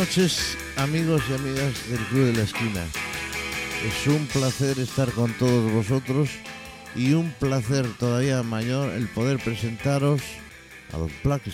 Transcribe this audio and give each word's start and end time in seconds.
Noches 0.00 0.56
amigos 0.78 1.20
y 1.28 1.34
amigas 1.34 1.90
del 1.90 1.98
Club 2.06 2.24
de 2.24 2.32
la 2.32 2.42
Esquina. 2.44 2.86
Es 3.86 4.06
un 4.06 4.26
placer 4.28 4.78
estar 4.78 5.12
con 5.12 5.30
todos 5.34 5.70
vosotros 5.70 6.30
y 6.96 7.12
un 7.12 7.30
placer 7.32 7.86
todavía 7.98 8.42
mayor 8.42 8.94
el 8.94 9.08
poder 9.08 9.38
presentaros 9.40 10.22
a 10.94 10.96
los 10.96 11.10
Black 11.22 11.46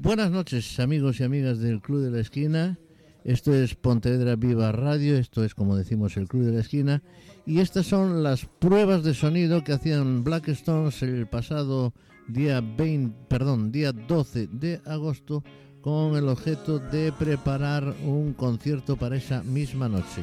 buenas 0.00 0.30
noches 0.30 0.78
amigos 0.80 1.18
y 1.18 1.24
amigas 1.24 1.58
del 1.58 1.80
Club 1.80 2.02
de 2.02 2.10
la 2.10 2.20
Esquina. 2.20 2.78
Esto 3.24 3.52
es 3.52 3.74
Pontevedra 3.74 4.36
Viva 4.36 4.72
Radio, 4.72 5.16
esto 5.18 5.44
es 5.44 5.54
como 5.54 5.76
decimos 5.76 6.16
el 6.16 6.28
Club 6.28 6.44
de 6.44 6.52
la 6.52 6.60
Esquina. 6.60 7.02
Y 7.46 7.60
estas 7.60 7.86
son 7.86 8.22
las 8.22 8.46
pruebas 8.46 9.02
de 9.02 9.14
sonido 9.14 9.64
que 9.64 9.72
hacían 9.72 10.24
Black 10.24 10.48
Stones 10.48 11.02
el 11.02 11.26
pasado 11.26 11.92
día 12.28 12.60
20, 12.60 13.26
perdón, 13.28 13.72
día 13.72 13.92
12 13.92 14.48
de 14.52 14.80
agosto 14.84 15.42
con 15.80 16.16
el 16.16 16.28
objeto 16.28 16.78
de 16.78 17.12
preparar 17.12 17.94
un 18.04 18.34
concierto 18.34 18.96
para 18.96 19.16
esa 19.16 19.42
misma 19.42 19.88
noche. 19.88 20.22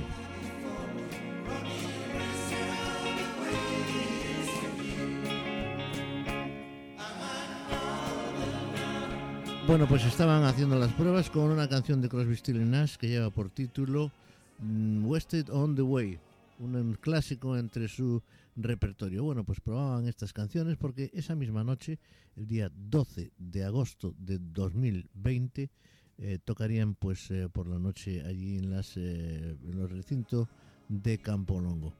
Bueno, 9.68 9.88
pues 9.88 10.06
estaban 10.06 10.44
haciendo 10.44 10.78
las 10.78 10.94
pruebas 10.94 11.32
con 11.32 11.50
una 11.50 11.68
canción 11.68 12.00
de 12.00 12.08
Crosby, 12.08 12.36
Still 12.36 12.70
Nash 12.70 12.98
que 12.98 13.08
lleva 13.08 13.32
por 13.32 13.50
título 13.50 14.12
mm, 14.60 15.04
Wasted 15.04 15.50
on 15.50 15.76
the 15.76 15.82
Way, 15.82 16.20
un 16.60 16.96
clásico 17.02 17.58
entre 17.58 17.88
su 17.88 18.22
repertorio. 18.56 19.24
Bueno, 19.24 19.44
pues 19.44 19.60
probaban 19.62 20.08
estas 20.08 20.34
canciones 20.34 20.78
porque 20.78 21.10
esa 21.16 21.34
misma 21.34 21.64
noche, 21.64 21.98
el 22.38 22.46
día 22.46 22.72
12 22.76 23.32
de 23.40 23.64
agosto 23.64 24.14
de 24.20 24.38
2020, 24.38 25.72
eh, 26.20 26.40
tocarían 26.46 26.94
pues 26.94 27.32
eh, 27.32 27.50
por 27.52 27.66
la 27.66 27.80
noche 27.80 28.24
allí 28.24 28.60
en, 28.60 28.70
las, 28.70 28.96
eh, 28.98 29.58
en 29.64 29.80
los 29.80 29.92
recintos 29.92 30.48
de 30.90 31.18
Campo 31.18 31.60
Longo. 31.60 31.92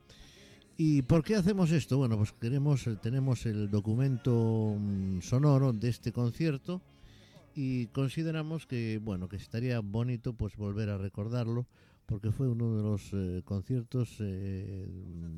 ¿Y 0.78 1.02
por 1.02 1.24
qué 1.24 1.36
hacemos 1.36 1.72
esto? 1.72 1.98
Bueno, 1.98 2.16
pues 2.16 2.32
queremos, 2.34 2.88
tenemos 3.02 3.48
el 3.48 3.72
documento 3.72 4.76
mm, 4.80 5.22
sonoro 5.22 5.74
de 5.74 5.90
este 5.90 6.12
concierto 6.12 6.80
y 7.56 7.88
consideramos 7.88 8.68
que 8.68 9.00
bueno 9.02 9.30
que 9.30 9.38
estaría 9.38 9.80
bonito 9.80 10.34
pues 10.34 10.58
volver 10.58 10.90
a 10.90 10.98
recordarlo 10.98 11.66
porque 12.06 12.32
fue 12.32 12.48
uno 12.50 12.76
de 12.76 12.84
los 12.84 13.10
eh, 13.14 13.42
conciertos 13.46 14.18
eh, 14.20 14.88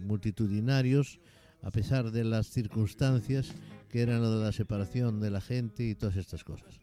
multitudinarios 0.04 1.20
a 1.62 1.72
pesar 1.72 2.12
de 2.12 2.24
las 2.24 2.48
circunstancias 2.48 3.54
que 3.90 4.02
eran 4.02 4.22
lo 4.22 4.38
de 4.38 4.46
la 4.46 4.52
separación 4.52 5.20
de 5.20 5.32
la 5.32 5.42
gente 5.42 5.84
y 5.84 5.96
todas 5.96 6.18
estas 6.18 6.44
cosas. 6.44 6.80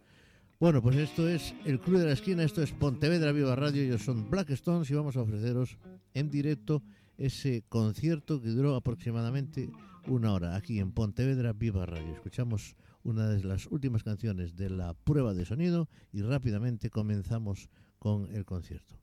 Bueno, 0.58 0.82
pues 0.82 0.96
esto 0.96 1.28
es 1.28 1.54
el 1.64 1.78
Club 1.78 1.98
de 1.98 2.06
la 2.06 2.12
Esquina, 2.12 2.42
esto 2.42 2.62
es 2.62 2.72
Pontevedra 2.72 3.32
Viva 3.32 3.54
Radio, 3.54 3.82
ellos 3.82 4.02
son 4.02 4.30
Black 4.30 4.50
Stones 4.50 4.90
y 4.90 4.94
vamos 4.94 5.16
a 5.16 5.20
ofreceros 5.20 5.76
en 6.14 6.30
directo 6.30 6.82
ese 7.18 7.64
concierto 7.68 8.40
que 8.40 8.48
duró 8.48 8.74
aproximadamente 8.74 9.70
una 10.06 10.32
hora 10.32 10.56
aquí 10.56 10.78
en 10.78 10.92
Pontevedra 10.92 11.52
Viva 11.52 11.86
Radio. 11.86 12.14
Escuchamos 12.14 12.76
una 13.04 13.28
de 13.28 13.44
las 13.44 13.66
últimas 13.66 14.02
canciones 14.02 14.56
de 14.56 14.70
la 14.70 14.94
prueba 14.94 15.34
de 15.34 15.44
sonido 15.44 15.88
y 16.12 16.22
rápidamente 16.22 16.90
comenzamos 16.90 17.68
con 17.98 18.34
el 18.34 18.44
concierto. 18.44 18.98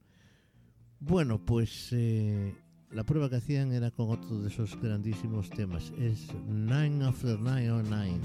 Bueno, 1.00 1.44
pues 1.44 1.90
eh, 1.92 2.54
la 2.92 3.04
prueba 3.04 3.30
que 3.30 3.38
hacían 3.38 3.72
era 3.72 3.90
con 3.92 4.10
otro 4.10 4.40
de 4.42 4.50
esos 4.50 4.80
grandísimos 4.82 5.50
temas. 5.50 5.94
Es 5.98 6.28
Nine 6.48 7.06
After 7.06 7.40
Nine 7.40 7.72
or 7.72 7.84
Nine. 7.84 8.22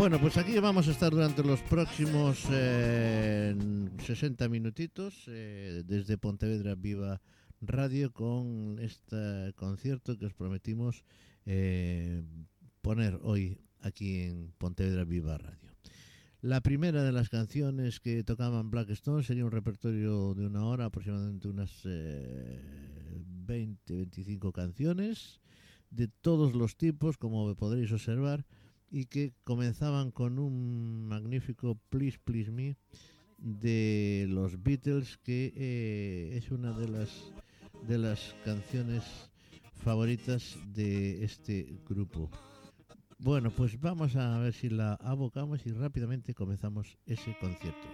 Bueno, 0.00 0.16
pues 0.18 0.38
aquí 0.38 0.58
vamos 0.58 0.88
a 0.88 0.92
estar 0.92 1.12
durante 1.12 1.44
los 1.44 1.60
próximos 1.60 2.46
eh, 2.50 3.54
60 4.02 4.48
minutitos 4.48 5.24
eh, 5.26 5.82
desde 5.84 6.16
Pontevedra 6.16 6.74
Viva 6.74 7.20
Radio 7.60 8.10
con 8.10 8.78
este 8.80 9.52
concierto 9.56 10.16
que 10.16 10.24
os 10.24 10.32
prometimos 10.32 11.04
eh, 11.44 12.22
poner 12.80 13.20
hoy 13.22 13.58
aquí 13.82 14.22
en 14.22 14.54
Pontevedra 14.56 15.04
Viva 15.04 15.36
Radio. 15.36 15.68
La 16.40 16.62
primera 16.62 17.02
de 17.02 17.12
las 17.12 17.28
canciones 17.28 18.00
que 18.00 18.24
tocaban 18.24 18.70
Black 18.70 18.88
Stone 18.88 19.22
sería 19.22 19.44
un 19.44 19.52
repertorio 19.52 20.32
de 20.32 20.46
una 20.46 20.64
hora, 20.64 20.86
aproximadamente 20.86 21.46
unas 21.46 21.84
20-25 21.84 24.50
canciones 24.50 25.42
de 25.90 26.08
todos 26.08 26.54
los 26.54 26.78
tipos, 26.78 27.18
como 27.18 27.54
podréis 27.54 27.92
observar 27.92 28.46
y 28.90 29.06
que 29.06 29.32
comenzaban 29.44 30.10
con 30.10 30.38
un 30.38 31.06
magnífico 31.06 31.78
Please 31.88 32.18
Please 32.22 32.50
Me 32.50 32.76
de 33.38 34.26
los 34.28 34.62
Beatles 34.62 35.16
que 35.18 35.52
eh, 35.56 36.36
es 36.36 36.50
una 36.50 36.72
de 36.72 36.88
las 36.88 37.32
de 37.86 37.98
las 37.98 38.34
canciones 38.44 39.02
favoritas 39.82 40.58
de 40.74 41.24
este 41.24 41.80
grupo. 41.88 42.30
Bueno, 43.18 43.50
pues 43.50 43.80
vamos 43.80 44.16
a 44.16 44.38
ver 44.38 44.52
si 44.52 44.68
la 44.68 44.94
abocamos 44.94 45.66
y 45.66 45.72
rápidamente 45.72 46.34
comenzamos 46.34 46.98
ese 47.06 47.36
concierto. 47.40 47.88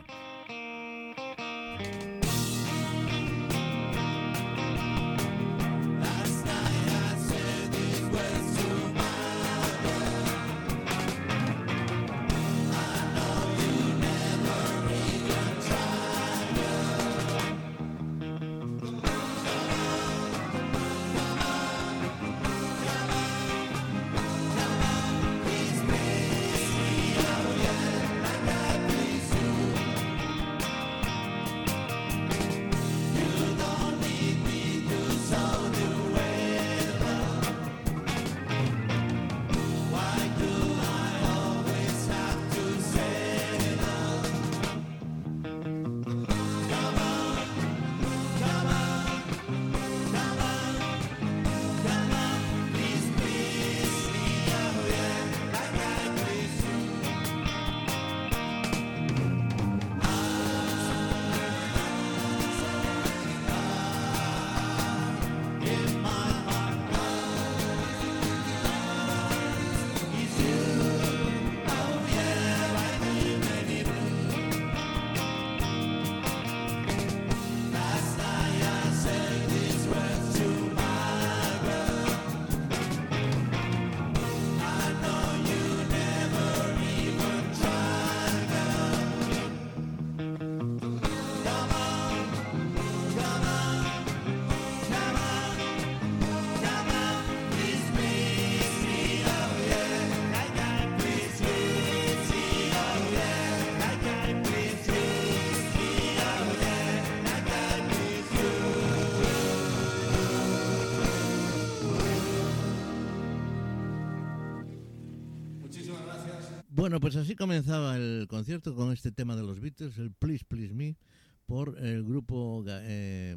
Bueno, 116.86 117.00
pues 117.00 117.16
así 117.16 117.34
comenzaba 117.34 117.96
el 117.96 118.28
concierto 118.28 118.76
con 118.76 118.92
este 118.92 119.10
tema 119.10 119.34
de 119.34 119.42
los 119.42 119.58
Beatles, 119.58 119.98
el 119.98 120.12
Please 120.12 120.44
Please 120.46 120.72
Me, 120.72 120.96
por 121.44 121.76
el 121.84 122.04
grupo 122.04 122.64
eh, 122.64 123.36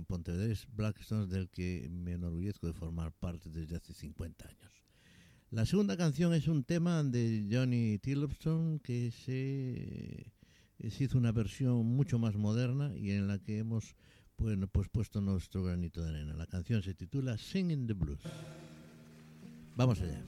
Blackstones 0.75 1.30
del 1.30 1.50
que 1.50 1.90
me 1.90 2.12
enorgullezco 2.12 2.68
de 2.68 2.74
formar 2.74 3.12
parte 3.12 3.50
desde 3.50 3.78
hace 3.78 3.96
50 3.96 4.48
años. 4.48 4.84
La 5.50 5.66
segunda 5.66 5.98
canción 5.98 6.36
es 6.36 6.48
un 6.48 6.63
tema 6.63 7.04
de 7.04 7.48
Johnny 7.51 7.98
Tillotson 7.98 8.78
que 8.81 9.10
se, 9.10 10.31
se, 10.88 11.04
hizo 11.04 11.18
una 11.18 11.31
versión 11.31 11.88
mucho 11.88 12.19
más 12.19 12.36
moderna 12.36 12.96
y 12.96 13.10
en 13.13 13.28
la 13.28 13.40
que 13.40 13.57
hemos 13.57 13.96
bueno, 14.38 14.68
pues 14.68 14.90
puesto 14.90 15.22
nuestro 15.22 15.63
granito 15.63 16.04
de 16.04 16.10
arena. 16.10 16.36
La 16.36 16.46
canción 16.46 16.84
se 16.84 16.94
titula 16.94 17.36
Singing 17.36 17.88
the 17.88 17.94
Blues. 17.94 18.22
Vamos 19.75 20.00
allá. 20.01 20.24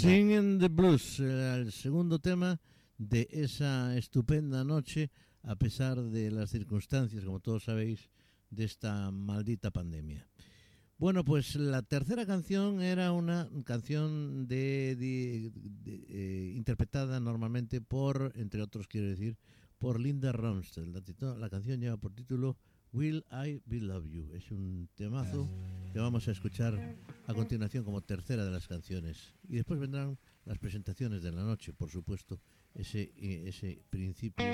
Singing 0.00 0.58
the 0.58 0.68
Blues, 0.68 1.20
el 1.20 1.70
segundo 1.72 2.18
tema 2.18 2.58
de 2.96 3.28
esa 3.30 3.94
estupenda 3.98 4.64
noche, 4.64 5.10
a 5.42 5.56
pesar 5.56 6.00
de 6.00 6.30
las 6.30 6.48
circunstancias, 6.48 7.22
como 7.22 7.40
todos 7.40 7.64
sabéis, 7.64 8.08
de 8.48 8.64
esta 8.64 9.10
maldita 9.10 9.70
pandemia. 9.70 10.26
Bueno, 10.96 11.22
pues 11.22 11.54
la 11.56 11.82
tercera 11.82 12.24
canción 12.24 12.80
era 12.80 13.12
una 13.12 13.50
canción 13.66 14.48
de, 14.48 15.52
eh, 15.84 16.52
interpretada 16.56 17.20
normalmente 17.20 17.82
por, 17.82 18.32
entre 18.36 18.62
otros 18.62 18.88
quiero 18.88 19.08
decir, 19.08 19.36
por 19.78 20.00
Linda 20.00 20.32
Ronstadt. 20.32 20.86
La, 21.20 21.34
la 21.34 21.50
canción 21.50 21.78
lleva 21.78 21.98
por 21.98 22.14
título 22.14 22.56
Will 22.92 23.24
I 23.30 23.60
Be 23.66 23.80
Love 23.80 24.06
You. 24.06 24.30
Es 24.34 24.50
un 24.50 24.88
temazo 24.94 25.48
que 25.92 25.98
vamos 25.98 26.26
a 26.28 26.32
escuchar 26.32 26.96
a 27.26 27.34
continuación 27.34 27.84
como 27.84 28.00
tercera 28.00 28.44
de 28.44 28.50
las 28.50 28.66
canciones. 28.66 29.34
Y 29.48 29.56
después 29.56 29.78
vendrán 29.78 30.18
las 30.44 30.58
presentaciones 30.58 31.22
de 31.22 31.32
la 31.32 31.42
noche, 31.42 31.72
por 31.72 31.90
supuesto, 31.90 32.40
ese, 32.74 33.12
eh, 33.16 33.44
ese 33.46 33.82
principio. 33.90 34.44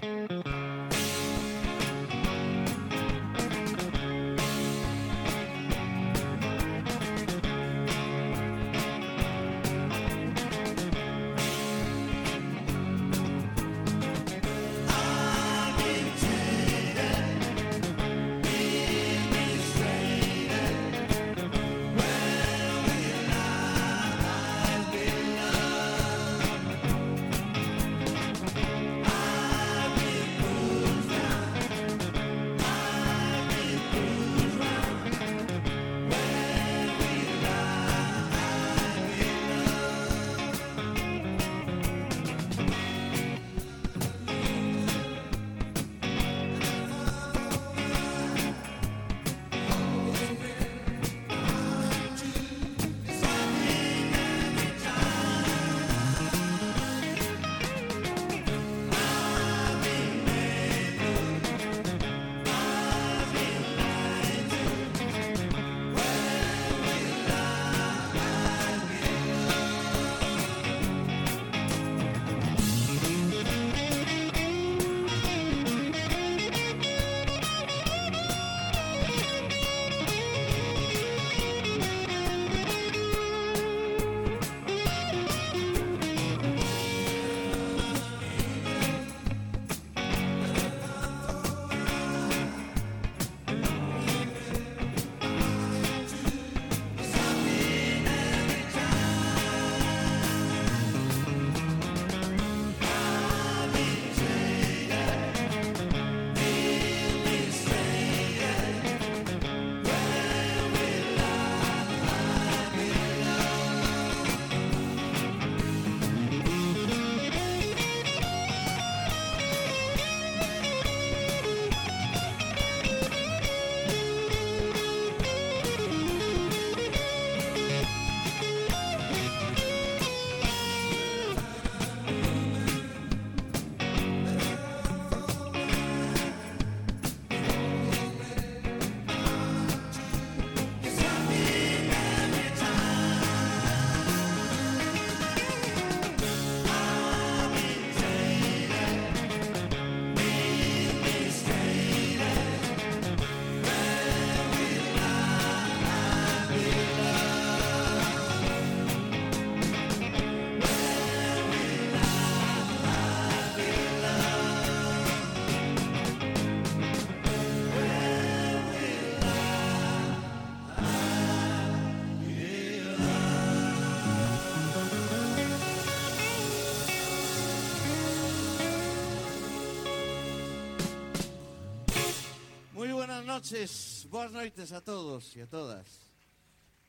Noches, 183.37 184.09
buenas 184.11 184.33
noches 184.33 184.73
a 184.73 184.81
todos 184.81 185.37
y 185.37 185.43
a 185.43 185.47
todas. 185.47 185.87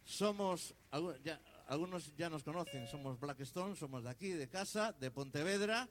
Somos, 0.06 0.74
ya, 1.22 1.42
algunos 1.68 2.16
ya 2.16 2.30
nos 2.30 2.42
conocen, 2.42 2.88
somos 2.88 3.20
Blackstone, 3.20 3.76
somos 3.76 4.06
de 4.06 4.10
aquí, 4.10 4.30
de 4.30 4.48
casa, 4.48 4.94
de 4.94 5.12
Pontevedra, 5.12 5.90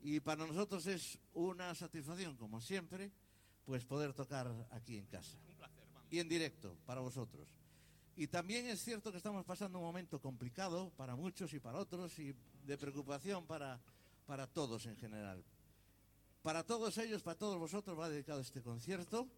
y 0.00 0.20
para 0.20 0.46
nosotros 0.46 0.86
es 0.86 1.18
una 1.34 1.74
satisfacción, 1.74 2.34
como 2.38 2.62
siempre, 2.62 3.12
pues 3.66 3.84
poder 3.84 4.14
tocar 4.14 4.50
aquí 4.70 4.96
en 4.96 5.04
casa. 5.04 5.36
Un 5.50 5.54
placer. 5.54 5.84
Y 6.10 6.18
en 6.18 6.30
directo, 6.30 6.78
para 6.86 7.02
vosotros. 7.02 7.46
Y 8.16 8.28
también 8.28 8.66
es 8.68 8.82
cierto 8.82 9.12
que 9.12 9.18
estamos 9.18 9.44
pasando 9.44 9.80
un 9.80 9.84
momento 9.84 10.18
complicado 10.18 10.94
para 10.96 11.14
muchos 11.14 11.52
y 11.52 11.60
para 11.60 11.78
otros, 11.78 12.18
y 12.18 12.34
de 12.64 12.78
preocupación 12.78 13.44
para, 13.44 13.78
para 14.24 14.46
todos 14.46 14.86
en 14.86 14.96
general. 14.96 15.44
Para 16.40 16.64
todos 16.64 16.96
ellos, 16.96 17.22
para 17.22 17.36
todos 17.36 17.58
vosotros 17.58 17.98
va 17.98 18.08
dedicado 18.08 18.40
este 18.40 18.62
concierto. 18.62 19.28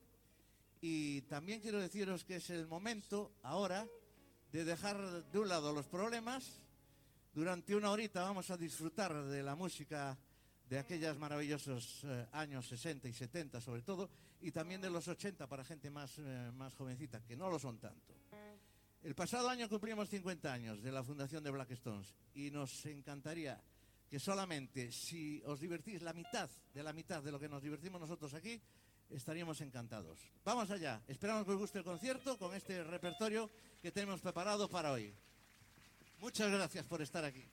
Y 0.81 1.23
también 1.23 1.61
quiero 1.61 1.81
deciros 1.81 2.25
que 2.25 2.37
es 2.37 2.51
el 2.51 2.67
momento 2.67 3.33
ahora 3.43 3.87
de 4.53 4.65
dejar 4.65 5.25
de 5.31 5.39
un 5.39 5.49
lado 5.49 5.73
los 5.73 5.87
problemas. 5.87 6.61
Durante 7.35 7.75
una 7.75 7.91
horita 7.91 8.23
vamos 8.23 8.51
a 8.51 8.57
disfrutar 8.57 9.25
de 9.25 9.43
la 9.43 9.55
música 9.55 10.17
de 10.69 10.79
aquellos 10.79 11.19
maravillosos 11.19 12.03
eh, 12.05 12.27
años 12.33 12.67
60 12.67 13.09
y 13.09 13.13
70 13.13 13.61
sobre 13.61 13.83
todo, 13.83 14.11
y 14.41 14.51
también 14.51 14.81
de 14.81 14.91
los 14.91 15.07
80 15.07 15.47
para 15.47 15.65
gente 15.65 15.91
más, 15.91 16.19
eh, 16.19 16.51
más 16.55 16.75
jovencita, 16.75 17.23
que 17.23 17.37
no 17.37 17.49
lo 17.49 17.59
son 17.59 17.79
tanto. 17.79 18.15
El 19.03 19.15
pasado 19.15 19.49
año 19.49 19.69
cumplimos 19.69 20.09
50 20.09 20.53
años 20.53 20.83
de 20.83 20.91
la 20.91 21.05
fundación 21.05 21.45
de 21.45 21.51
Black 21.51 21.71
Stones 21.73 22.13
y 22.35 22.51
nos 22.51 22.85
encantaría 22.87 23.61
que 24.09 24.19
solamente 24.19 24.91
si 24.91 25.41
os 25.47 25.61
divertís 25.61 26.03
la 26.03 26.13
mitad 26.13 26.51
de 26.75 26.83
la 26.83 26.93
mitad 26.93 27.23
de 27.23 27.31
lo 27.31 27.39
que 27.39 27.49
nos 27.49 27.63
divertimos 27.63 28.01
nosotros 28.01 28.35
aquí, 28.35 28.61
estaríamos 29.11 29.61
encantados. 29.61 30.19
Vamos 30.45 30.71
allá, 30.71 31.01
esperamos 31.09 31.45
que 31.45 31.53
os 31.53 31.59
guste 31.59 31.79
el 31.79 31.85
concierto 31.85 32.39
con 32.39 32.55
este 32.55 32.83
repertorio 32.85 33.51
que 33.81 33.93
tenemos 33.93 34.21
preparado 34.21 34.69
para 34.69 34.93
hoy. 34.93 35.15
Muchas 36.19 36.51
gracias 36.51 36.87
por 36.87 37.03
estar 37.03 37.25
aquí. 37.25 37.45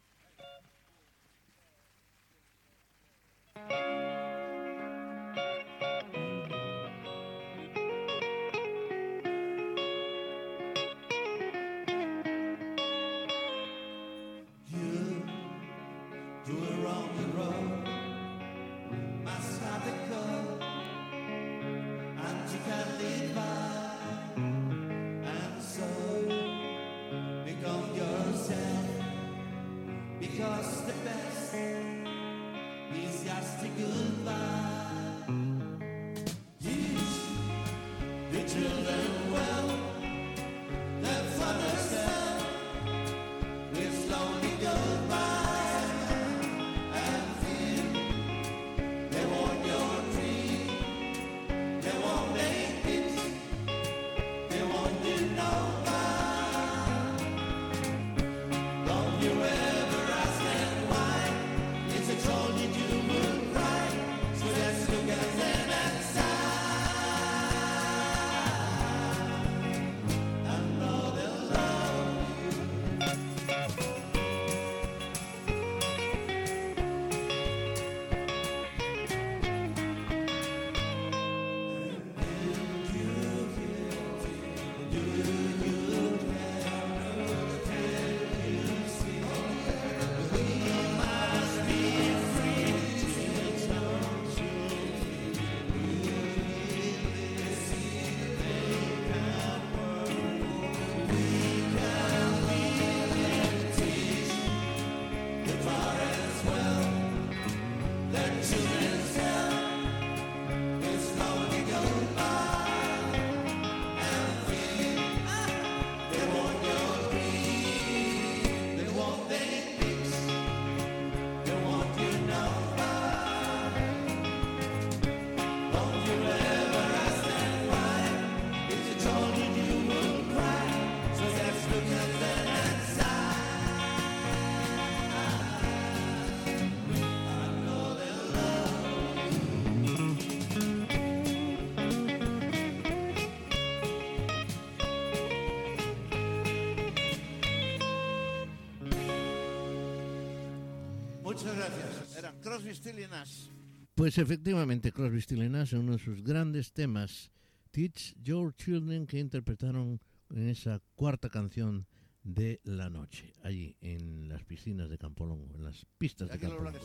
Muchas 151.44 151.58
gracias. 151.58 152.18
Eran 152.18 152.40
Crosby, 152.40 152.74
Still 152.74 153.00
y 153.00 153.08
Nash. 153.08 153.48
Pues 153.96 154.18
efectivamente, 154.18 154.94
Crosby, 154.94 155.22
Still 155.22 155.52
Nash 155.52 155.74
en 155.74 155.82
uno 155.82 155.94
de 155.94 156.00
sus 156.00 156.24
grandes 156.24 156.72
temas, 156.72 157.32
Teach 157.72 158.16
Your 158.24 158.56
Children, 158.56 159.06
que 159.06 159.20
interpretaron 159.20 160.00
en 160.30 160.48
esa 160.48 160.82
cuarta 160.96 161.30
canción 161.30 161.86
de 162.24 162.62
la 162.64 162.90
noche, 162.90 163.34
allí 163.44 163.76
en 163.82 164.30
las 164.30 164.46
piscinas 164.46 164.90
de 164.90 164.98
Campolongo, 164.98 165.54
en 165.56 165.66
las 165.66 165.86
pistas 165.98 166.30
de 166.30 166.40
Campolongo. 166.40 166.80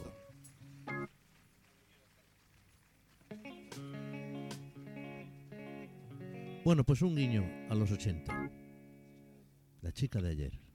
Bueno, 6.64 6.84
pues 6.84 7.00
un 7.02 7.14
guiño 7.14 7.44
a 7.70 7.76
los 7.76 7.92
80. 7.92 8.50
La 9.82 9.92
chica 9.92 10.20
de 10.20 10.30
ayer. 10.30 10.67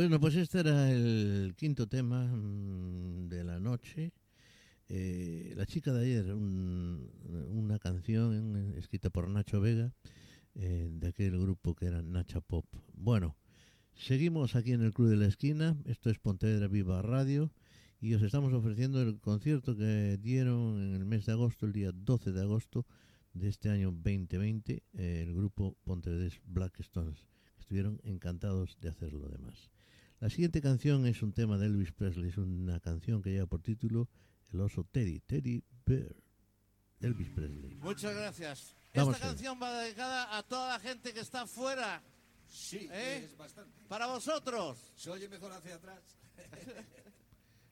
Bueno, 0.00 0.18
pues 0.18 0.34
este 0.36 0.60
era 0.60 0.90
el 0.90 1.52
quinto 1.58 1.86
tema 1.86 2.24
mm, 2.26 3.28
de 3.28 3.44
la 3.44 3.60
noche. 3.60 4.14
Eh, 4.88 5.52
la 5.54 5.66
chica 5.66 5.92
de 5.92 6.00
ayer, 6.06 6.32
un- 6.32 7.10
una 7.50 7.78
canción 7.78 8.56
escrita 8.78 9.10
por 9.10 9.28
Nacho 9.28 9.60
Vega, 9.60 9.92
eh, 10.54 10.88
de 10.90 11.08
aquel 11.08 11.38
grupo 11.38 11.74
que 11.74 11.84
era 11.84 12.00
Nacha 12.00 12.40
Pop. 12.40 12.64
Bueno, 12.94 13.36
seguimos 13.92 14.56
aquí 14.56 14.72
en 14.72 14.80
el 14.80 14.94
Club 14.94 15.10
de 15.10 15.16
la 15.16 15.26
Esquina, 15.26 15.76
esto 15.84 16.08
es 16.08 16.18
Pontevedra 16.18 16.66
Viva 16.68 17.02
Radio, 17.02 17.52
y 18.00 18.14
os 18.14 18.22
estamos 18.22 18.54
ofreciendo 18.54 19.02
el 19.02 19.20
concierto 19.20 19.76
que 19.76 20.16
dieron 20.18 20.80
en 20.80 20.94
el 20.94 21.04
mes 21.04 21.26
de 21.26 21.32
agosto, 21.32 21.66
el 21.66 21.74
día 21.74 21.92
12 21.92 22.32
de 22.32 22.40
agosto 22.40 22.86
de 23.34 23.48
este 23.50 23.68
año 23.68 23.90
2020, 23.92 24.82
eh, 24.94 25.24
el 25.26 25.34
grupo 25.34 25.76
Pontevedrés 25.84 26.40
Black 26.46 26.80
Stones. 26.80 27.29
Estuvieron 27.70 28.00
encantados 28.02 28.76
de 28.80 28.88
hacerlo 28.88 29.28
además. 29.28 29.70
La 30.18 30.28
siguiente 30.28 30.60
canción 30.60 31.06
es 31.06 31.22
un 31.22 31.32
tema 31.32 31.56
de 31.56 31.66
Elvis 31.66 31.92
Presley, 31.92 32.30
es 32.30 32.36
una 32.36 32.80
canción 32.80 33.22
que 33.22 33.30
lleva 33.30 33.46
por 33.46 33.62
título 33.62 34.08
El 34.52 34.62
oso 34.62 34.82
Teddy, 34.82 35.20
Teddy 35.20 35.62
Bear, 35.86 36.16
Elvis 36.98 37.28
Presley. 37.28 37.76
Muchas 37.76 38.12
gracias. 38.16 38.74
Vamos 38.92 39.14
Esta 39.14 39.28
canción 39.28 39.56
va 39.62 39.82
dedicada 39.82 40.36
a 40.36 40.42
toda 40.42 40.66
la 40.70 40.80
gente 40.80 41.14
que 41.14 41.20
está 41.20 41.46
fuera. 41.46 42.02
Sí, 42.48 42.88
¿Eh? 42.90 43.26
es 43.26 43.36
bastante. 43.36 43.84
Para 43.86 44.08
vosotros. 44.08 44.92
¿Se 44.96 45.08
oye 45.08 45.28
mejor 45.28 45.52
hacia 45.52 45.76
atrás? 45.76 46.02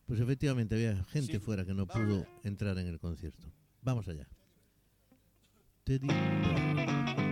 Pues 0.07 0.21
efectivamente 0.21 0.75
había 0.77 1.05
gente 1.07 1.33
Sí, 1.35 1.39
fuera 1.39 1.67
que 1.67 1.75
no 1.75 1.85
vamos 1.87 2.07
pudo 2.07 2.21
allá. 2.21 2.41
entrar 2.45 2.79
en 2.79 2.87
el 2.87 2.99
concierto. 3.01 3.53
Vamos 3.83 4.07
allá. 4.09 4.27
Teddy 5.85 6.07
Bear. 6.07 7.28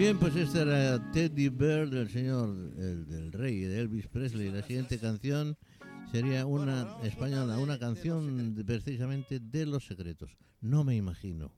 Bien, 0.00 0.18
pues 0.18 0.34
este 0.34 0.62
era 0.62 1.12
Teddy 1.12 1.50
Bear 1.50 1.90
del 1.90 2.08
señor, 2.08 2.48
el 2.78 3.06
del 3.06 3.30
rey, 3.32 3.60
de 3.60 3.80
Elvis 3.80 4.06
Presley. 4.06 4.50
La 4.50 4.62
siguiente 4.62 4.98
canción 4.98 5.58
sería 6.10 6.46
una 6.46 6.96
española, 7.02 7.58
una 7.58 7.78
canción 7.78 8.54
precisamente 8.66 9.40
de 9.40 9.66
los 9.66 9.84
secretos. 9.84 10.38
No 10.62 10.84
me 10.84 10.96
imagino. 10.96 11.52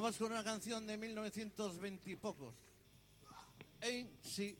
Vamos 0.00 0.16
con 0.16 0.30
una 0.30 0.44
canción 0.44 0.86
de 0.86 0.96
1920 0.96 2.08
y 2.08 2.14
pocos. 2.14 2.54
She 4.22 4.56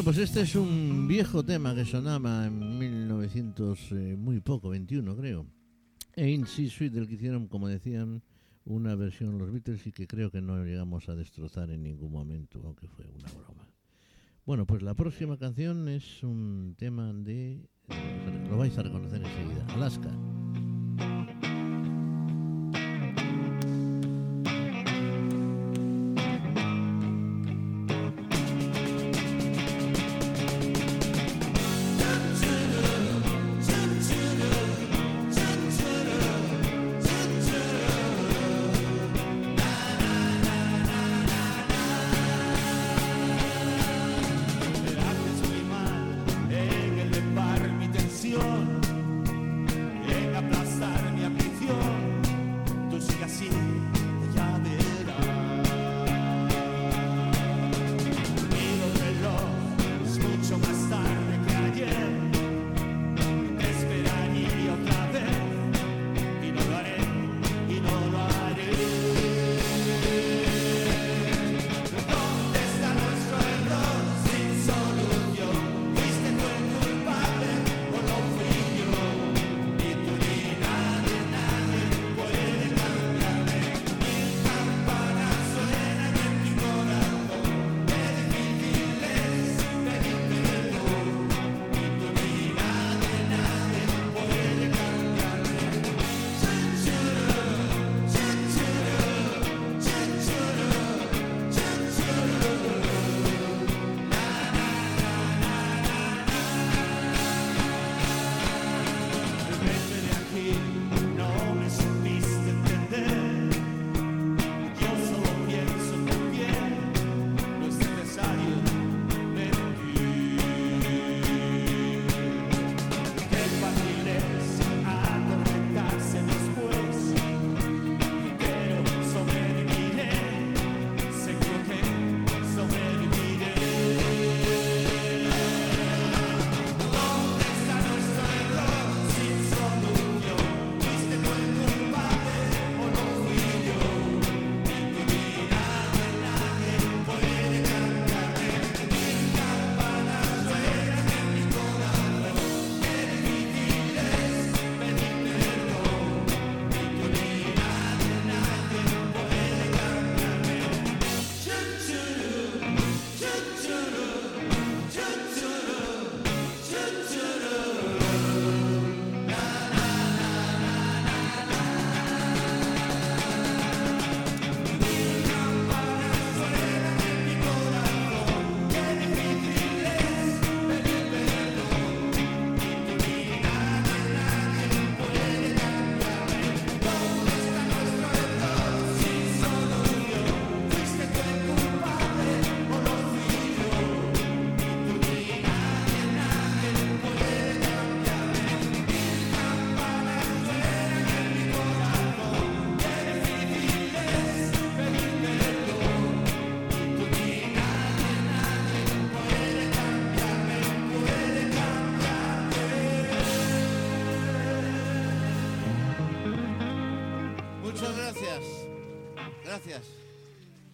Bueno, 0.00 0.14
pues 0.14 0.30
este 0.30 0.40
es 0.40 0.54
un 0.54 1.06
viejo 1.06 1.44
tema 1.44 1.74
que 1.74 1.84
sonaba 1.84 2.46
en 2.46 2.78
1900, 2.78 3.92
eh, 3.92 4.16
muy 4.16 4.40
poco, 4.40 4.70
21 4.70 5.14
creo. 5.14 5.44
Ain't 6.16 6.46
Sweet, 6.46 6.90
del 6.90 7.06
que 7.06 7.16
hicieron, 7.16 7.48
como 7.48 7.68
decían, 7.68 8.22
una 8.64 8.94
versión 8.94 9.36
los 9.36 9.52
Beatles 9.52 9.86
y 9.86 9.92
que 9.92 10.06
creo 10.06 10.30
que 10.30 10.40
no 10.40 10.64
llegamos 10.64 11.10
a 11.10 11.14
destrozar 11.14 11.70
en 11.70 11.82
ningún 11.82 12.12
momento, 12.12 12.62
aunque 12.64 12.88
fue 12.88 13.04
una 13.10 13.28
broma. 13.30 13.68
Bueno, 14.46 14.66
pues 14.66 14.80
la 14.80 14.94
próxima 14.94 15.36
canción 15.36 15.86
es 15.86 16.22
un 16.22 16.76
tema 16.78 17.12
de... 17.12 17.68
Lo 18.48 18.56
vais 18.56 18.78
a 18.78 18.82
reconocer 18.82 19.20
enseguida. 19.22 19.66
Alaska. 19.74 20.10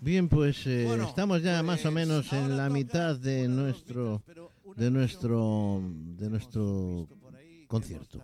Bien, 0.06 0.28
pues 0.28 0.64
eh, 0.68 0.84
Bueno, 0.86 1.02
estamos 1.02 1.42
ya 1.42 1.60
más 1.64 1.80
o 1.80 1.90
pues 1.90 1.94
menos 1.94 2.32
en 2.32 2.56
la 2.56 2.70
mitad 2.70 3.18
de 3.18 3.48
nuestro 3.48 4.22
de 4.76 4.88
nuestro 4.88 5.82
de 5.82 6.30
nuestro 6.30 7.08
concierto. 7.66 8.22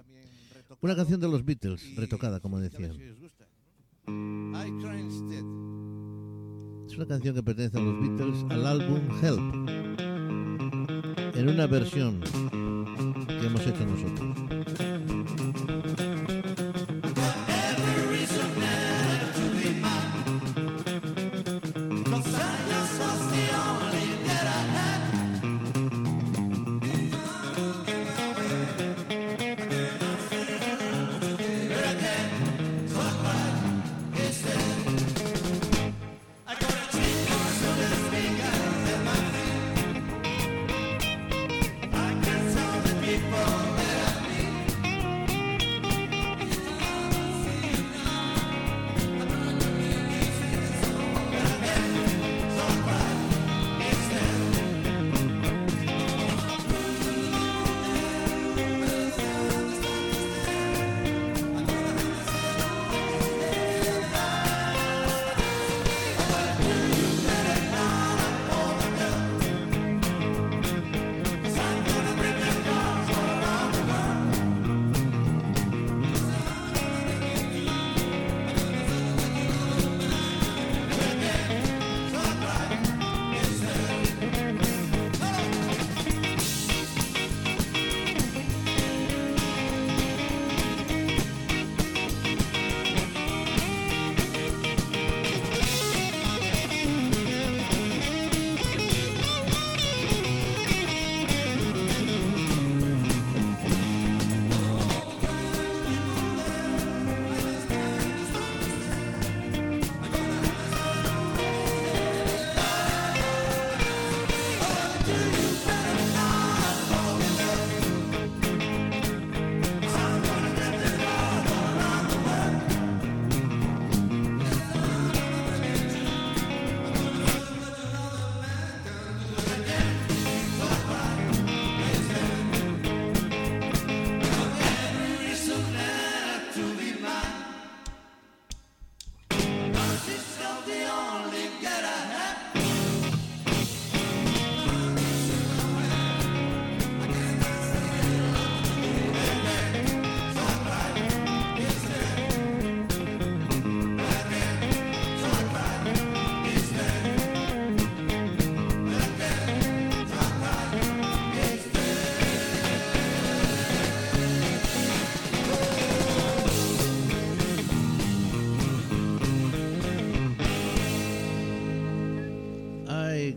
una 0.80 0.94
canción 0.94 1.20
de 1.20 1.26
los 1.26 1.44
Beatles 1.44 1.96
retocada, 1.96 2.38
como 2.38 2.60
decían. 2.60 2.92
Es 6.86 6.96
una 6.96 7.06
canción 7.08 7.34
que 7.34 7.42
pertenece 7.42 7.76
a 7.76 7.80
los 7.80 8.00
Beatles 8.00 8.44
al 8.48 8.64
álbum 8.64 9.00
Help, 9.20 9.40
en 11.34 11.48
una 11.48 11.66
versión 11.66 12.20
que 12.20 13.44
hemos 13.44 13.66
hecho 13.66 13.84
nosotros. 13.84 14.31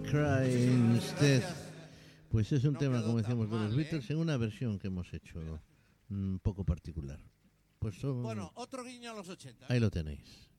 I 0.06 0.12
Cry 0.12 0.53
Instead. 0.53 1.43
Pues 2.30 2.51
es 2.51 2.64
un 2.64 2.76
tema, 2.76 3.01
como 3.01 3.18
decíamos, 3.18 3.49
de 3.49 3.58
los. 3.58 3.76
Beatles 3.76 4.10
en 4.10 4.18
una 4.18 4.38
versión 4.38 4.78
que 4.78 4.88
hemos 4.88 5.12
hecho 5.14 5.39
un 6.10 6.39
poco 6.43 6.64
particular. 6.64 7.20
Pues 7.80 7.95
son, 7.95 8.22
Bueno, 8.22 8.51
otro 8.56 8.84
guiño 8.84 9.12
a 9.12 9.16
los 9.16 9.30
80. 9.30 9.66
ahí 9.70 9.80
lo 9.80 9.89
tenéis. 9.89 10.49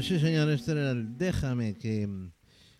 Pues 0.00 0.08
sí, 0.08 0.18
señor, 0.18 0.48
este 0.48 0.72
era 0.72 0.92
el 0.92 1.18
Déjame 1.18 1.74
que, 1.74 2.08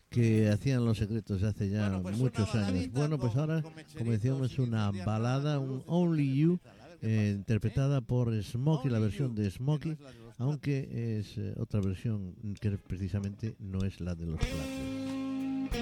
que 0.08 0.48
hacían 0.48 0.86
los 0.86 0.96
secretos 0.96 1.42
hace 1.42 1.68
ya 1.68 1.90
Bueno, 1.90 2.02
pues 2.02 2.16
muchos 2.16 2.54
años. 2.54 2.90
Bueno, 2.92 3.18
pues 3.18 3.32
con- 3.32 3.40
ahora, 3.42 3.62
como 3.98 4.10
decíamos, 4.12 4.58
una 4.58 4.90
balada, 5.04 5.58
un 5.58 5.82
Only 5.86 6.34
You, 6.34 6.58
eh, 7.02 7.26
¿eh? 7.28 7.34
interpretada 7.36 8.00
por 8.00 8.32
Smokey, 8.42 8.90
la 8.90 9.00
versión 9.00 9.34
de 9.34 9.50
Smokey, 9.50 9.98
aunque 10.38 11.18
es 11.18 11.36
eh, 11.36 11.52
otra 11.58 11.82
versión 11.82 12.34
que 12.58 12.70
precisamente 12.78 13.54
no 13.58 13.84
es 13.84 14.00
la 14.00 14.14
de 14.14 14.24
los 14.24 14.38
Platters. 14.38 15.76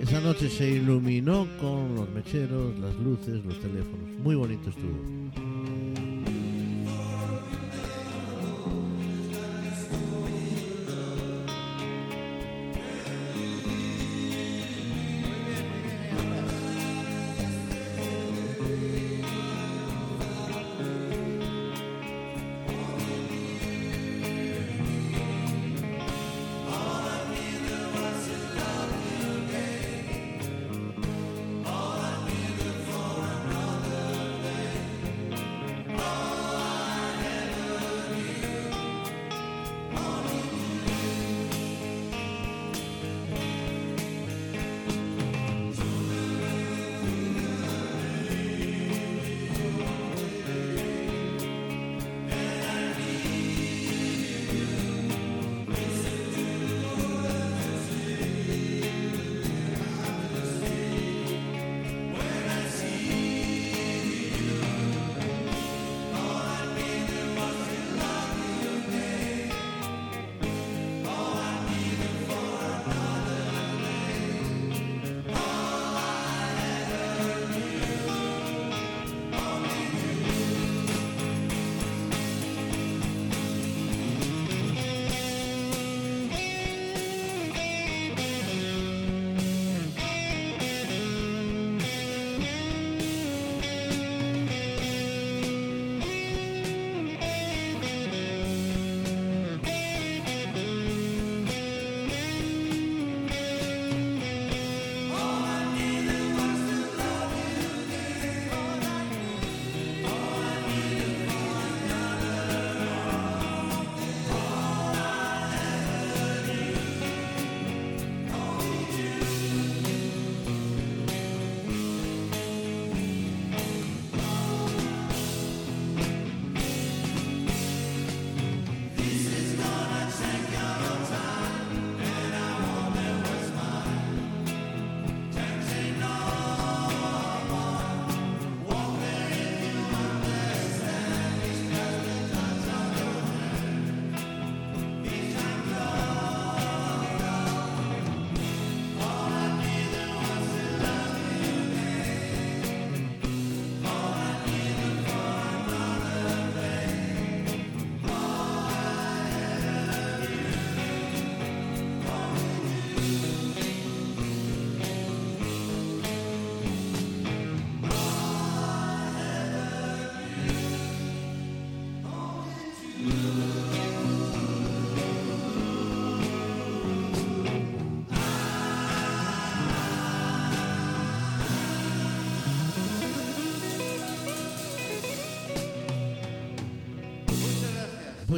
Esa 0.00 0.20
noche 0.22 0.48
se 0.48 0.70
iluminó 0.70 1.46
con 1.60 1.94
los 1.94 2.08
mecheros, 2.08 2.78
las 2.78 2.94
luces, 2.96 3.44
los 3.44 3.60
teléfonos. 3.60 4.08
Muy 4.22 4.34
bonito 4.34 4.70
estuvo. 4.70 5.23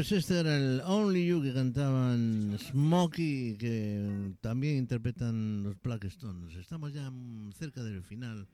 Pues 0.08 0.20
este 0.20 0.38
era 0.38 0.56
el 0.56 0.80
Only 0.84 1.26
You 1.26 1.42
que 1.42 1.52
cantaban 1.52 2.56
Smokey 2.60 3.56
que 3.58 4.36
también 4.40 4.76
interpretan 4.76 5.64
los 5.64 5.82
Black 5.82 6.04
Stones. 6.04 6.54
Estamos 6.54 6.92
ya 6.92 7.10
cerca 7.58 7.82
del 7.82 8.04
final. 8.04 8.46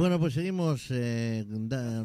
Bueno, 0.00 0.18
pues 0.18 0.32
seguimos 0.32 0.90
eh, 0.92 1.44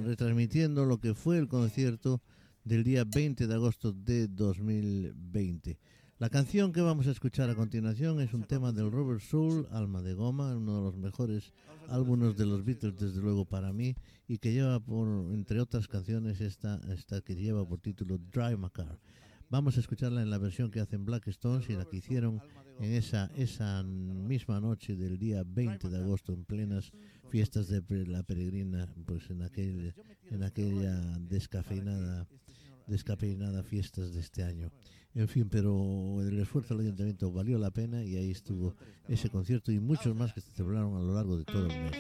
retransmitiendo 0.04 0.84
lo 0.84 1.00
que 1.00 1.14
fue 1.14 1.38
el 1.38 1.48
concierto 1.48 2.22
del 2.66 2.84
día 2.84 3.06
20 3.06 3.48
de 3.48 3.54
agosto 3.54 3.94
de 3.94 4.28
2020. 4.28 5.80
La 6.18 6.30
canción 6.30 6.74
que 6.74 6.82
vamos 6.82 7.08
a 7.08 7.12
escuchar 7.12 7.50
a 7.50 7.56
continuación 7.56 8.20
es 8.20 8.34
un 8.34 8.44
tema 8.44 8.74
del 8.74 8.92
Robert 8.92 9.22
Soul, 9.22 9.66
Alma 9.72 10.02
de 10.02 10.14
Goma, 10.14 10.58
uno 10.58 10.76
de 10.76 10.82
los 10.82 10.98
mejores 10.98 11.54
álbumes 11.88 12.36
de 12.36 12.46
los 12.46 12.66
Beatles, 12.66 12.98
desde 13.00 13.22
luego 13.22 13.46
para 13.46 13.72
mí, 13.72 13.96
y 14.28 14.40
que 14.40 14.52
lleva 14.52 14.82
por, 14.82 15.08
entre 15.34 15.62
otras 15.62 15.88
canciones, 15.88 16.42
esta, 16.42 16.82
esta 16.94 17.22
que 17.22 17.36
lleva 17.36 17.66
por 17.66 17.80
título 17.80 18.18
Drive 18.18 18.58
My 18.58 18.72
Car. 18.72 19.00
Vamos 19.50 19.78
a 19.78 19.80
escucharla 19.80 20.22
en 20.22 20.32
la 20.32 20.38
versión 20.38 20.70
que 20.70 20.82
hacen 20.82 21.06
Black 21.06 21.30
Stones 21.30 21.70
y 21.70 21.74
la 21.74 21.86
que 21.86 21.96
hicieron 21.96 22.42
en 22.80 22.92
esa, 22.92 23.32
esa 23.38 23.84
misma 23.84 24.60
noche 24.60 24.98
del 24.98 25.18
día 25.18 25.44
20 25.46 25.88
de 25.88 25.98
agosto, 25.98 26.34
en 26.34 26.44
plenas 26.44 26.92
fiestas 27.36 27.68
de 27.68 27.84
la 28.08 28.24
peregrina, 28.24 28.88
pues 29.06 29.30
en, 29.30 29.42
aquel, 29.42 29.94
en 30.32 30.42
aquella 30.42 31.02
descafeinada, 31.20 32.30
descafeinada 32.88 33.62
fiestas 33.62 34.14
de 34.14 34.22
este 34.22 34.42
año. 34.42 34.72
En 35.16 35.28
fin, 35.28 35.50
pero 35.50 36.22
el 36.22 36.40
esfuerzo 36.40 36.78
del 36.78 36.86
ayuntamiento 36.86 37.34
valió 37.34 37.58
la 37.58 37.72
pena 37.72 38.06
y 38.06 38.16
ahí 38.16 38.32
estuvo 38.32 38.78
ese 39.10 39.30
concierto 39.30 39.74
y 39.74 39.82
muchos 39.82 40.16
más 40.16 40.32
que 40.32 40.40
se 40.40 40.50
celebraron 40.52 40.96
a 40.96 41.02
lo 41.02 41.14
largo 41.14 41.38
de 41.38 41.44
todo 41.44 41.68
el 41.68 41.74
mes. 41.84 41.92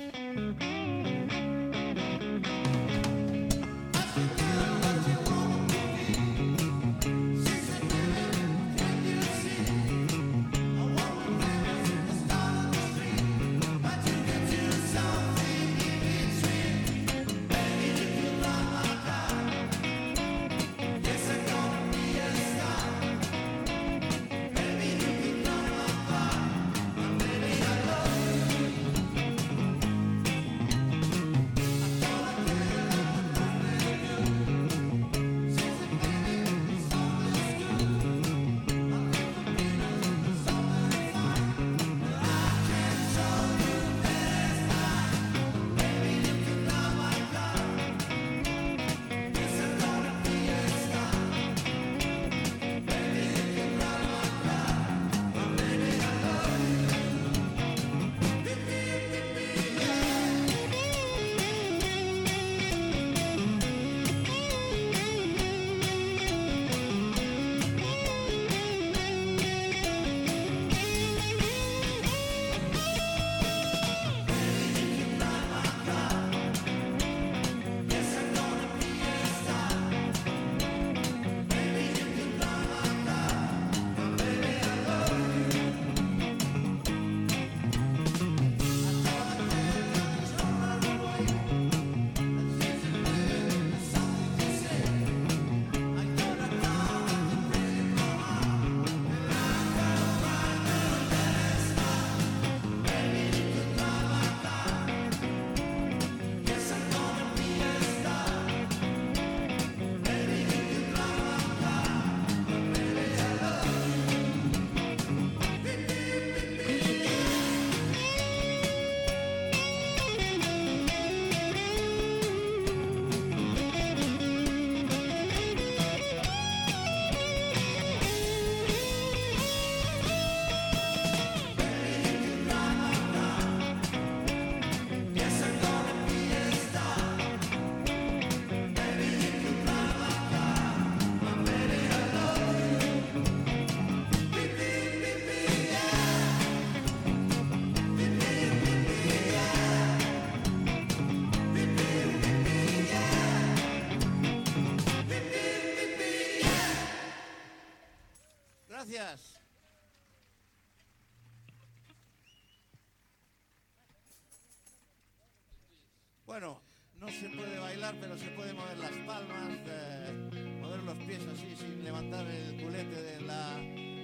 Levantar 172.05 172.27
el 172.27 172.63
culete 172.63 173.01
de 173.01 173.21
la, 173.21 173.57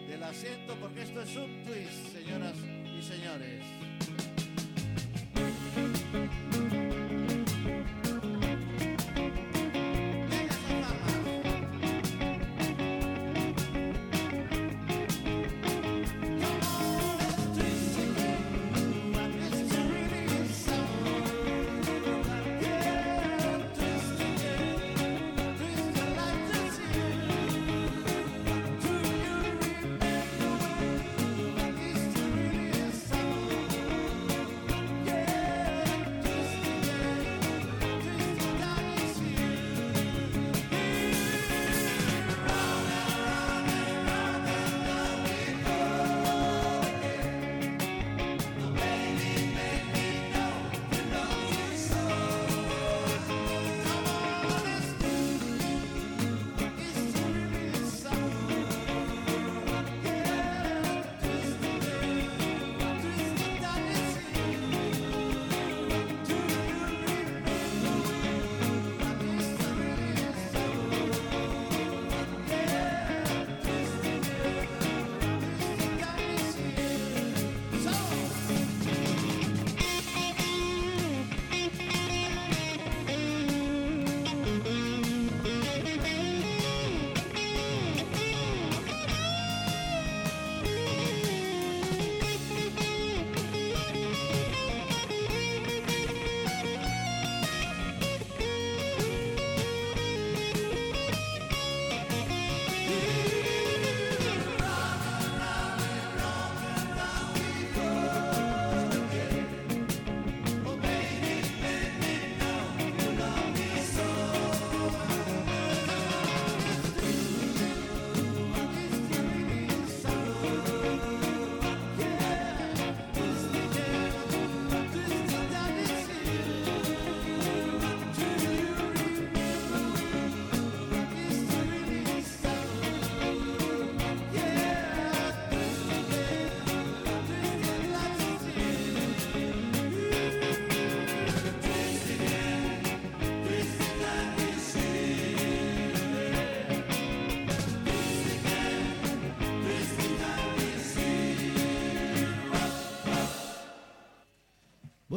del 0.07 0.23
asiento, 0.23 0.75
porque 0.79 1.03
esto 1.03 1.21
es 1.21 1.35
un 1.35 1.63
twist, 1.63 2.13
señoras 2.13 2.55
y 2.97 3.01
señores. 3.01 3.63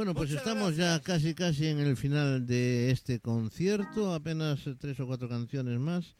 Bueno, 0.04 0.18
pues 0.18 0.32
Muchas 0.32 0.46
estamos 0.46 0.76
ya 0.76 1.00
casi 1.00 1.34
casi 1.34 1.66
en 1.66 1.78
el 1.78 1.96
final 1.96 2.46
de 2.46 2.90
este 2.90 3.20
concierto, 3.20 4.12
apenas 4.12 4.66
eh, 4.66 4.74
tres 4.78 5.00
o 5.00 5.06
cuatro 5.06 5.30
canciones 5.30 5.80
más 5.80 6.14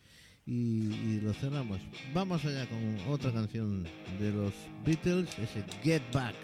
y, 0.47 0.87
y 0.87 1.21
lo 1.23 1.35
cerramos. 1.35 1.81
Vamos 2.15 2.43
allá 2.47 2.67
con 2.67 3.13
otra 3.13 3.31
canción 3.31 3.85
de 4.19 4.33
los 4.33 4.55
Beatles, 4.87 5.29
ese 5.39 5.63
Get 5.83 6.03
Back. 6.15 6.35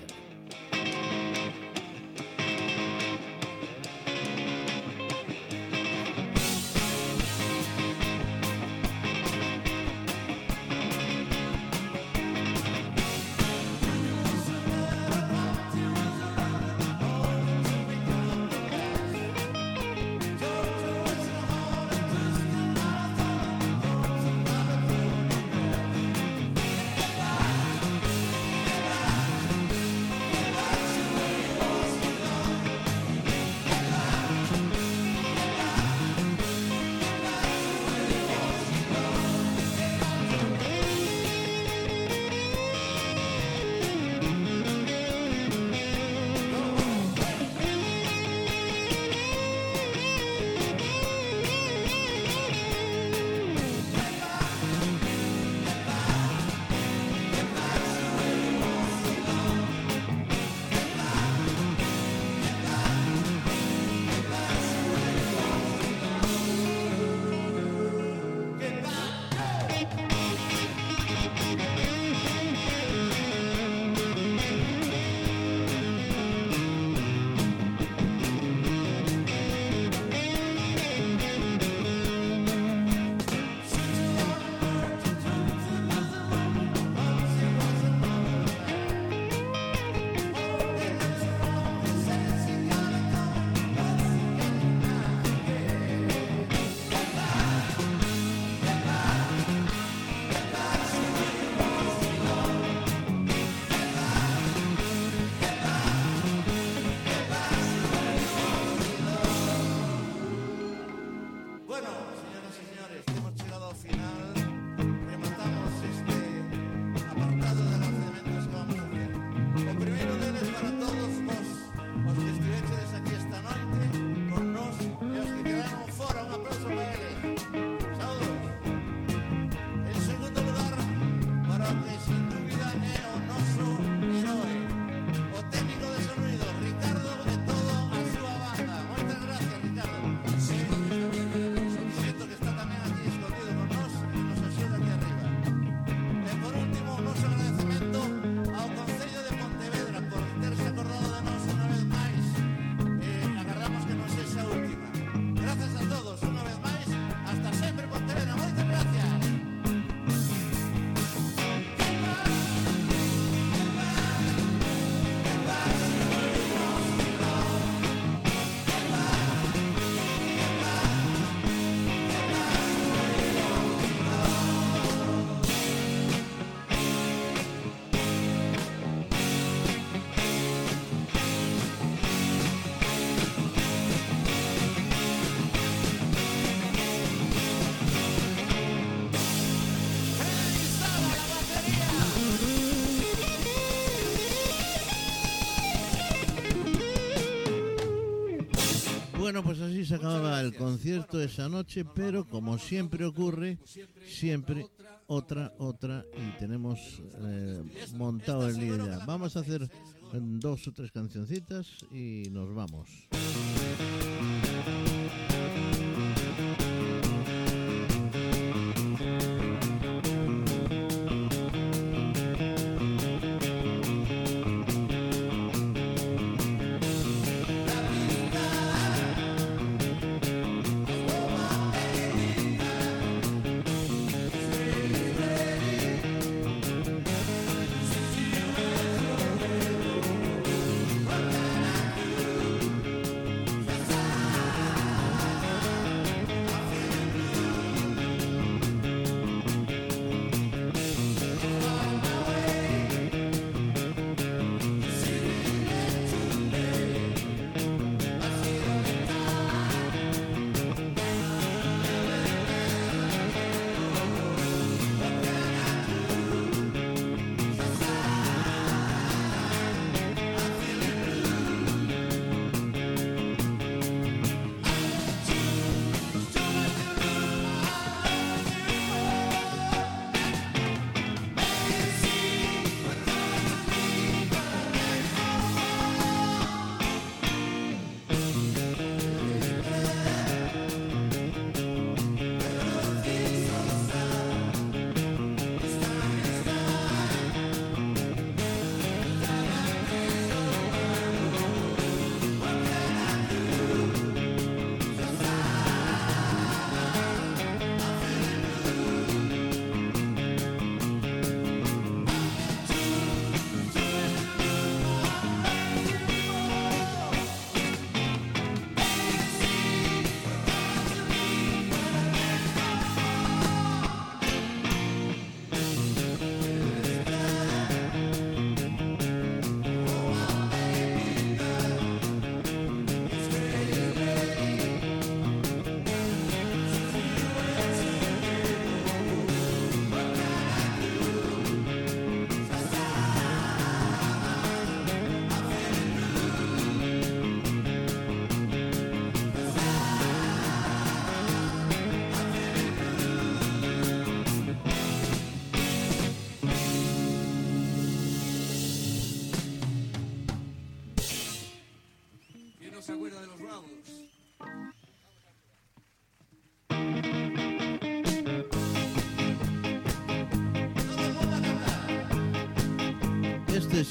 Se 199.91 199.97
acababa 199.97 200.41
el 200.41 200.55
concierto 200.55 201.20
esa 201.20 201.49
noche, 201.49 201.84
pero 201.84 202.24
como 202.24 202.59
siempre 202.59 203.05
ocurre, 203.05 203.59
siempre 204.07 204.68
otra, 205.09 205.53
otra, 205.59 206.05
y 206.16 206.38
tenemos 206.38 207.03
eh, 207.18 207.61
montado 207.97 208.49
el 208.49 208.57
lío 208.57 208.76
ya. 208.86 209.05
Vamos 209.05 209.36
a 209.36 209.41
hacer 209.41 209.68
dos 210.12 210.68
o 210.68 210.72
tres 210.72 210.93
cancioncitas 210.93 211.66
y 211.91 212.28
nos 212.30 212.55
vamos. 212.55 212.88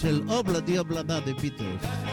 El 0.03 0.23
Obla 0.29 0.61
Diabla 0.61 1.03
de 1.03 1.33
Beatles. 1.33 2.08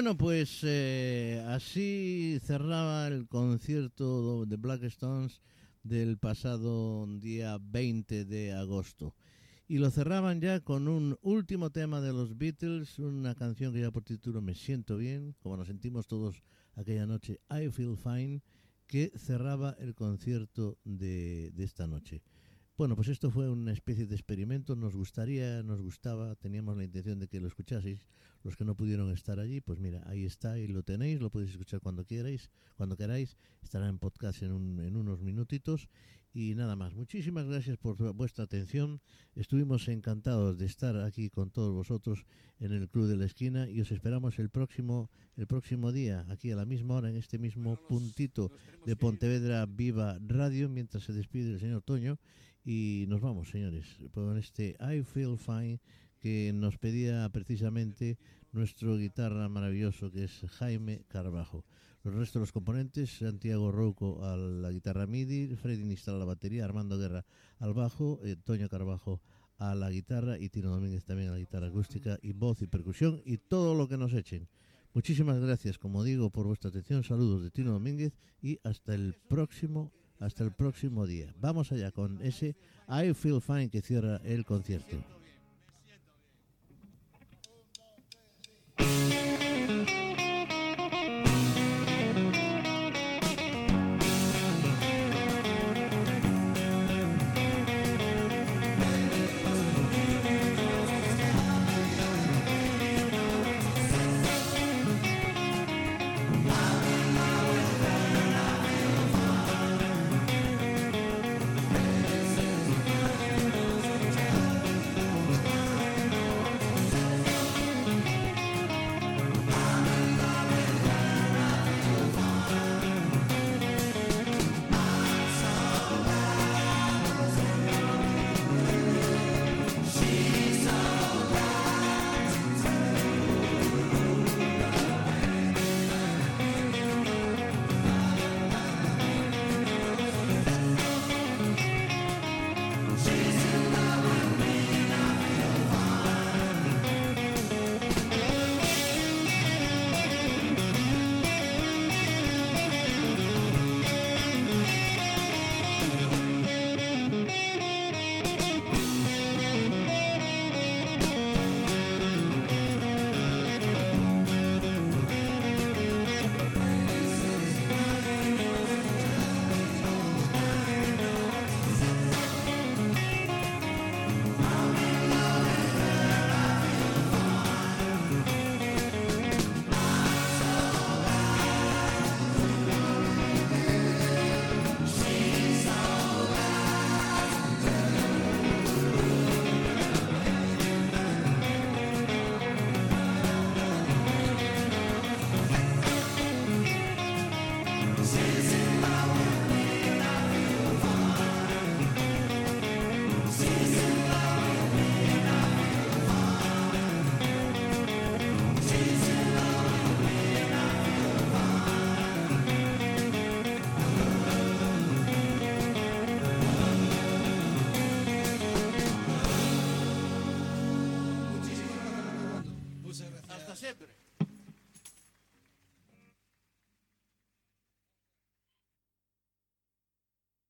Bueno, 0.00 0.16
pues 0.16 0.60
eh, 0.62 1.44
así 1.48 2.38
cerraba 2.42 3.06
el 3.06 3.28
concierto 3.28 4.46
de 4.46 4.56
Black 4.56 4.84
Stones 4.84 5.42
del 5.82 6.16
pasado 6.16 7.06
día 7.06 7.58
20 7.60 8.24
de 8.24 8.54
agosto. 8.54 9.14
Y 9.68 9.76
lo 9.76 9.90
cerraban 9.90 10.40
ya 10.40 10.60
con 10.60 10.88
un 10.88 11.18
último 11.20 11.68
tema 11.68 12.00
de 12.00 12.14
los 12.14 12.38
Beatles, 12.38 12.98
una 12.98 13.34
canción 13.34 13.74
que 13.74 13.82
ya 13.82 13.90
por 13.90 14.02
título 14.02 14.40
Me 14.40 14.54
siento 14.54 14.96
bien, 14.96 15.36
como 15.38 15.58
nos 15.58 15.66
sentimos 15.66 16.06
todos 16.06 16.42
aquella 16.76 17.04
noche, 17.04 17.38
I 17.50 17.68
Feel 17.68 17.98
Fine, 17.98 18.40
que 18.86 19.12
cerraba 19.18 19.76
el 19.80 19.94
concierto 19.94 20.78
de, 20.82 21.50
de 21.50 21.64
esta 21.64 21.86
noche. 21.86 22.22
Bueno, 22.80 22.96
pues 22.96 23.08
esto 23.08 23.30
fue 23.30 23.50
una 23.50 23.72
especie 23.72 24.06
de 24.06 24.14
experimento, 24.14 24.74
nos 24.74 24.96
gustaría, 24.96 25.62
nos 25.62 25.82
gustaba, 25.82 26.34
teníamos 26.36 26.78
la 26.78 26.84
intención 26.84 27.18
de 27.18 27.28
que 27.28 27.38
lo 27.38 27.46
escuchaseis, 27.46 28.06
los 28.42 28.56
que 28.56 28.64
no 28.64 28.74
pudieron 28.74 29.10
estar 29.10 29.38
allí, 29.38 29.60
pues 29.60 29.78
mira, 29.78 30.02
ahí 30.06 30.24
está 30.24 30.58
y 30.58 30.66
lo 30.66 30.82
tenéis, 30.82 31.20
lo 31.20 31.28
podéis 31.28 31.50
escuchar 31.50 31.82
cuando 31.82 32.06
queráis, 32.06 32.48
cuando 32.78 32.96
queráis, 32.96 33.36
estará 33.62 33.86
en 33.86 33.98
podcast 33.98 34.42
en, 34.42 34.52
un, 34.52 34.80
en 34.80 34.96
unos 34.96 35.20
minutitos. 35.20 35.90
Y 36.32 36.54
nada 36.54 36.76
más. 36.76 36.94
Muchísimas 36.94 37.44
gracias 37.46 37.76
por 37.76 37.96
vuestra 38.14 38.44
atención. 38.44 39.00
Estuvimos 39.34 39.88
encantados 39.88 40.58
de 40.58 40.66
estar 40.66 40.96
aquí 40.98 41.28
con 41.28 41.50
todos 41.50 41.74
vosotros 41.74 42.24
en 42.60 42.70
el 42.70 42.88
Club 42.88 43.08
de 43.08 43.16
la 43.16 43.24
Esquina 43.24 43.68
y 43.68 43.80
os 43.80 43.90
esperamos 43.90 44.38
el 44.38 44.48
próximo 44.48 45.10
el 45.36 45.48
próximo 45.48 45.90
día 45.90 46.24
aquí 46.28 46.52
a 46.52 46.56
la 46.56 46.66
misma 46.66 46.94
hora 46.94 47.10
en 47.10 47.16
este 47.16 47.38
mismo 47.38 47.76
puntito 47.88 48.52
de 48.86 48.94
Pontevedra 48.94 49.66
Viva 49.66 50.18
Radio 50.24 50.68
mientras 50.68 51.02
se 51.02 51.12
despide 51.12 51.52
el 51.52 51.58
señor 51.58 51.82
Toño 51.82 52.18
y 52.64 53.06
nos 53.08 53.20
vamos, 53.20 53.50
señores, 53.50 53.86
con 54.12 54.36
este 54.36 54.76
I 54.80 55.02
Feel 55.02 55.38
Fine 55.38 55.80
que 56.18 56.52
nos 56.54 56.76
pedía 56.78 57.28
precisamente 57.30 58.18
nuestro 58.52 58.96
guitarra 58.96 59.48
maravilloso 59.48 60.10
que 60.10 60.24
es 60.24 60.44
Jaime 60.58 61.04
Carbajo. 61.08 61.64
Los 62.02 62.14
restos 62.14 62.34
de 62.34 62.40
los 62.40 62.52
componentes, 62.52 63.10
Santiago 63.18 63.72
Rouco 63.72 64.24
a 64.24 64.36
la 64.36 64.70
guitarra 64.70 65.06
MIDI, 65.06 65.54
Freddy 65.56 65.84
Nistal 65.84 66.16
a 66.16 66.18
la 66.18 66.24
batería, 66.24 66.64
Armando 66.64 66.98
Guerra 66.98 67.24
al 67.58 67.74
bajo, 67.74 68.20
eh, 68.24 68.36
Toño 68.36 68.68
Carbajo 68.68 69.20
a 69.58 69.74
la 69.74 69.90
guitarra 69.90 70.38
y 70.38 70.48
Tino 70.48 70.70
Domínguez 70.70 71.04
también 71.04 71.28
a 71.28 71.32
la 71.32 71.38
guitarra 71.38 71.68
acústica 71.68 72.18
y 72.22 72.32
voz 72.32 72.62
y 72.62 72.66
percusión 72.66 73.20
y 73.24 73.36
todo 73.36 73.74
lo 73.74 73.88
que 73.88 73.98
nos 73.98 74.14
echen. 74.14 74.48
Muchísimas 74.94 75.38
gracias, 75.38 75.78
como 75.78 76.02
digo, 76.02 76.30
por 76.30 76.46
vuestra 76.46 76.70
atención. 76.70 77.04
Saludos 77.04 77.42
de 77.42 77.50
Tino 77.50 77.72
Domínguez 77.72 78.12
y 78.42 78.58
hasta 78.64 78.94
el 78.94 79.14
próximo 79.28 79.92
hasta 80.20 80.44
el 80.44 80.52
próximo 80.52 81.06
día. 81.06 81.34
Vamos 81.40 81.72
allá 81.72 81.90
con 81.90 82.20
ese 82.22 82.54
I 82.88 83.12
Feel 83.14 83.40
Fine 83.40 83.70
que 83.70 83.82
cierra 83.82 84.20
el 84.24 84.44
concierto. 84.44 85.19